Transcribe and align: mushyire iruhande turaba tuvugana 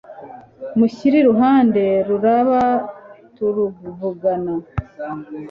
mushyire 0.77 1.15
iruhande 1.19 1.83
turaba 2.07 2.61
tuvugana 3.35 4.53